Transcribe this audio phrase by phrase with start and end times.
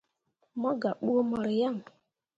[0.59, 1.75] Mo gah buu mor yaŋ.